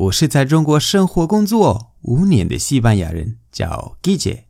[0.00, 4.44] 我是在中国生活工作五年的西班牙人，叫 Gigi。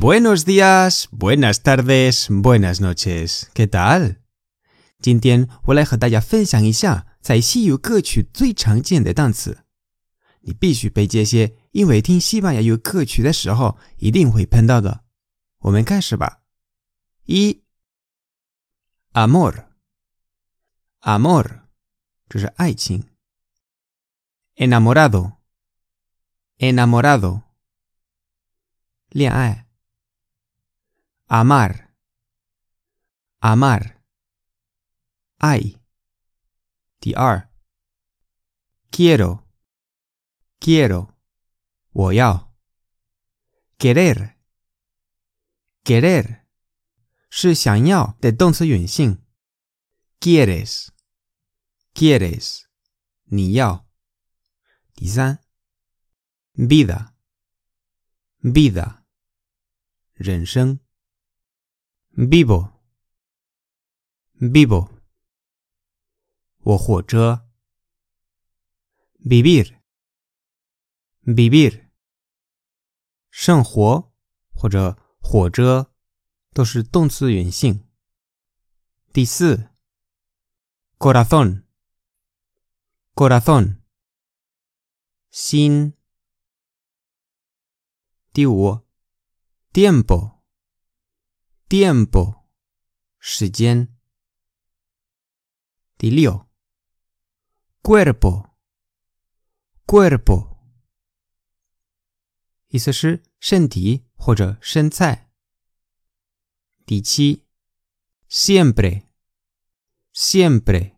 [0.00, 3.42] Buenos días, buenas tardes, buenas noches.
[3.54, 4.14] ¿Qué tal?
[5.02, 9.58] 今天我来和大家分享一下在西语歌曲最常见的单词。
[10.40, 15.02] 你必须背这些，因为听西班牙语歌曲的时候一定会碰到的。
[15.57, 16.43] 我们开始吧。
[17.23, 17.63] 一，
[19.13, 19.67] amor，amor，
[22.27, 23.07] 这是爱情。
[24.55, 27.43] enamorado，enamorado，
[29.09, 29.67] 恋爱。
[31.27, 34.01] amar，amar，
[35.37, 35.59] 爱。
[36.99, 37.47] 第二，
[38.91, 41.13] quiero，quiero，
[41.91, 42.51] 我要。
[45.88, 46.44] Querer
[47.30, 49.24] 是想要的动词原形。
[50.20, 52.64] quieres，quieres，
[53.24, 53.88] 你要。
[54.92, 55.42] 第三
[56.52, 57.06] ，vida，vida，
[60.12, 60.80] 人生。
[62.12, 62.72] vivo,
[64.34, 64.90] vivo.
[66.58, 67.48] 我活着。
[69.20, 69.78] vivir,
[71.22, 71.88] vivir.
[73.30, 74.12] 生活
[74.52, 75.92] 或者活着
[76.54, 77.86] 都是动词原形。
[79.12, 79.68] 第四
[80.96, 81.64] ，corazón,
[83.14, 83.82] corazón.
[85.30, 85.92] 心。
[88.32, 88.86] 第五
[89.70, 90.38] ，tiempo。
[91.68, 92.44] tiempo
[93.18, 93.94] 时间。
[95.98, 96.48] 第六
[97.82, 98.52] ，cuerpo
[99.84, 100.56] cuerpo
[102.68, 105.30] 意思是身体或者生菜。
[106.84, 107.46] 第七
[108.28, 109.04] ，siempre
[110.12, 110.96] siempre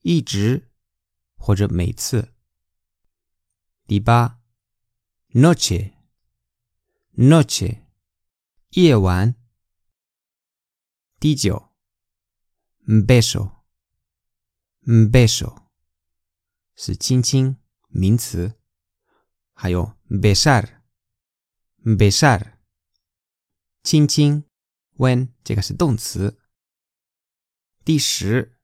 [0.00, 0.70] 一直
[1.36, 2.32] 或者每次。
[3.86, 4.40] 第八
[5.32, 5.92] ，noche
[7.16, 7.82] noche
[8.70, 9.34] 夜晚。
[11.18, 11.74] 第九
[12.86, 13.52] ，beso，beso
[16.74, 18.54] 是亲亲名词，
[19.52, 20.79] 还有 besar
[21.84, 22.54] besar，besar
[23.82, 24.44] 亲亲
[24.96, 26.38] ，when 这个是动词。
[27.84, 28.58] 第十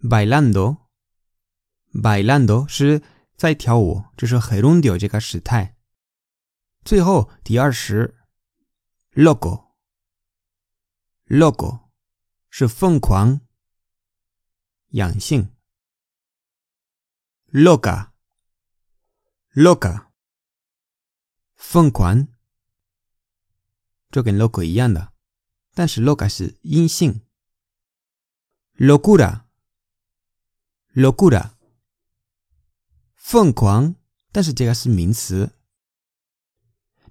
[0.00, 0.83] ，bailando
[1.94, 3.02] Bailando 是
[3.36, 5.76] 在跳舞，这是 gerundio 这个时态。
[6.84, 8.16] 最后第二十
[9.12, 9.60] ，loco，loco
[12.50, 13.40] 是疯狂、
[14.88, 15.54] 阳性
[17.52, 18.08] ，loca，loca。
[21.54, 22.28] 疯狂，
[24.10, 25.14] 就跟 loco 一样的，
[25.72, 27.22] 但是 loca 是阴性。
[28.76, 29.44] locura
[30.92, 31.53] locura，
[33.24, 33.94] 疯狂，
[34.32, 35.54] 但是这个是名词。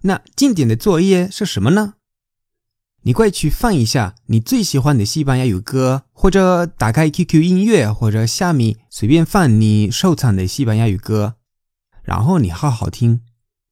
[0.01, 1.95] 那经典的作业是什么呢？
[3.01, 11.37] 你快去放一下你最喜欢的西班牙语歌，或者打开 QQ 音乐或者虾米随便放你收藏的西班牙语歌，
[12.03, 13.21] 然后你好好听。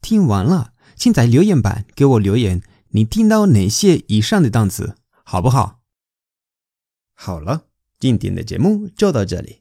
[0.02, 5.82] 听完了，请在留言板给我留言，你听到哪些以上的单词，好不好？
[7.14, 7.68] 好了，
[8.00, 9.61] 今天的节目就到这里。